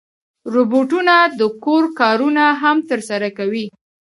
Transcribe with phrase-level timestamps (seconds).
[0.53, 3.65] روبوټونه د کور کارونه هم ترسره کوي.